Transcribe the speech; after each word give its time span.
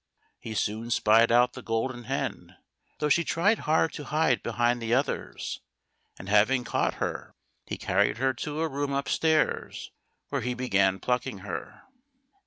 He 0.39 0.55
soon 0.55 0.89
spied 0.89 1.31
out 1.31 1.53
the 1.53 1.61
Golden 1.61 2.05
Hen, 2.05 2.57
though 2.97 3.07
she 3.07 3.23
tried 3.23 3.59
hard 3.69 3.93
to 3.93 4.05
hide 4.05 4.41
behind 4.41 4.81
the 4.81 4.95
others, 4.95 5.61
and 6.17 6.27
having 6.27 6.63
caught 6.63 6.95
her, 6.95 7.35
he 7.67 7.77
carried 7.77 8.17
her 8.17 8.33
to 8.33 8.61
a 8.61 8.67
room 8.67 8.93
upstairs, 8.93 9.91
where 10.29 10.41
he 10.41 10.55
began 10.55 10.97
plucking 10.99 11.41
her. 11.45 11.83